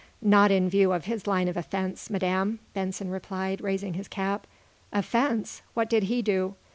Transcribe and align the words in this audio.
"Not 0.19 0.49
in 0.49 0.67
view 0.67 0.93
of 0.93 1.05
his 1.05 1.27
line 1.27 1.47
of 1.47 1.55
offense, 1.55 2.09
madame," 2.09 2.57
Benson 2.73 3.11
replied, 3.11 3.61
raising 3.61 3.93
his 3.93 4.07
cap. 4.07 4.47
"Offense? 4.91 5.61
What 5.75 5.91
did 5.91 6.05
he 6.05 6.23
do?" 6.23 6.55